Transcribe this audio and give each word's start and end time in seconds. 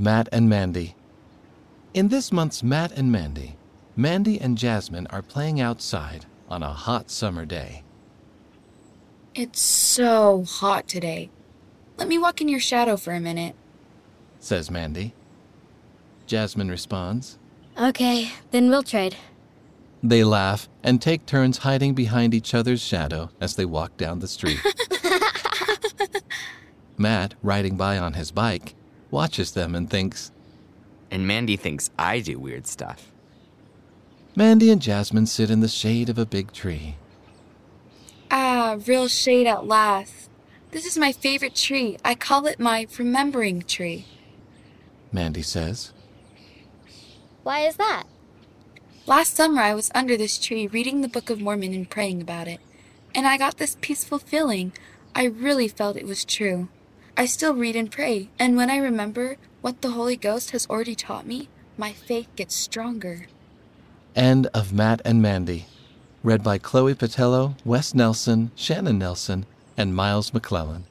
Matt 0.00 0.28
and 0.32 0.48
Mandy. 0.48 0.94
In 1.94 2.08
this 2.08 2.30
month's 2.32 2.62
Matt 2.62 2.92
and 2.92 3.10
Mandy, 3.10 3.56
Mandy 3.96 4.40
and 4.40 4.56
Jasmine 4.58 5.06
are 5.08 5.22
playing 5.22 5.60
outside 5.60 6.26
on 6.48 6.62
a 6.62 6.72
hot 6.72 7.10
summer 7.10 7.44
day. 7.44 7.82
It's 9.34 9.60
so 9.60 10.44
hot 10.44 10.88
today. 10.88 11.30
Let 11.96 12.08
me 12.08 12.18
walk 12.18 12.40
in 12.40 12.48
your 12.48 12.60
shadow 12.60 12.96
for 12.96 13.12
a 13.12 13.20
minute. 13.20 13.54
says 14.40 14.70
Mandy. 14.70 15.14
Jasmine 16.26 16.70
responds. 16.70 17.38
Okay, 17.80 18.30
then 18.50 18.68
we'll 18.70 18.82
trade. 18.82 19.16
They 20.02 20.22
laugh 20.22 20.68
and 20.82 21.02
take 21.02 21.26
turns 21.26 21.58
hiding 21.58 21.94
behind 21.94 22.34
each 22.34 22.54
other's 22.54 22.80
shadow 22.80 23.30
as 23.40 23.56
they 23.56 23.64
walk 23.64 23.96
down 23.96 24.20
the 24.20 24.28
street. 24.28 24.60
Matt, 26.98 27.34
riding 27.42 27.76
by 27.76 27.98
on 27.98 28.12
his 28.14 28.30
bike, 28.30 28.74
watches 29.10 29.52
them 29.52 29.74
and 29.74 29.88
thinks, 29.88 30.30
And 31.10 31.26
Mandy 31.26 31.56
thinks 31.56 31.90
I 31.98 32.20
do 32.20 32.38
weird 32.38 32.66
stuff. 32.66 33.12
Mandy 34.36 34.70
and 34.70 34.80
Jasmine 34.80 35.26
sit 35.26 35.50
in 35.50 35.60
the 35.60 35.68
shade 35.68 36.08
of 36.08 36.18
a 36.18 36.26
big 36.26 36.52
tree. 36.52 36.96
Ah, 38.30 38.76
real 38.86 39.08
shade 39.08 39.46
at 39.46 39.66
last. 39.66 40.28
This 40.70 40.84
is 40.84 40.98
my 40.98 41.12
favorite 41.12 41.54
tree. 41.54 41.96
I 42.04 42.14
call 42.14 42.46
it 42.46 42.60
my 42.60 42.86
remembering 42.98 43.62
tree. 43.62 44.04
Mandy 45.10 45.42
says. 45.42 45.92
Why 47.42 47.60
is 47.60 47.76
that? 47.76 48.04
Last 49.06 49.34
summer, 49.34 49.62
I 49.62 49.74
was 49.74 49.90
under 49.94 50.18
this 50.18 50.38
tree 50.38 50.66
reading 50.66 51.00
the 51.00 51.08
Book 51.08 51.30
of 51.30 51.40
Mormon 51.40 51.72
and 51.72 51.88
praying 51.88 52.20
about 52.20 52.46
it. 52.46 52.60
And 53.14 53.26
I 53.26 53.38
got 53.38 53.56
this 53.56 53.78
peaceful 53.80 54.18
feeling. 54.18 54.72
I 55.14 55.24
really 55.24 55.66
felt 55.66 55.96
it 55.96 56.06
was 56.06 56.26
true. 56.26 56.68
I 57.18 57.26
still 57.26 57.52
read 57.52 57.74
and 57.74 57.90
pray, 57.90 58.28
and 58.38 58.56
when 58.56 58.70
I 58.70 58.76
remember 58.76 59.38
what 59.60 59.82
the 59.82 59.90
Holy 59.90 60.14
Ghost 60.16 60.52
has 60.52 60.68
already 60.70 60.94
taught 60.94 61.26
me, 61.26 61.48
my 61.76 61.92
faith 61.92 62.28
gets 62.36 62.54
stronger. 62.54 63.26
End 64.14 64.46
of 64.54 64.72
Matt 64.72 65.02
and 65.04 65.20
Mandy. 65.20 65.66
Read 66.22 66.44
by 66.44 66.58
Chloe 66.58 66.94
Patello, 66.94 67.56
Wes 67.64 67.92
Nelson, 67.92 68.52
Shannon 68.54 69.00
Nelson, 69.00 69.46
and 69.76 69.96
Miles 69.96 70.32
McClellan. 70.32 70.84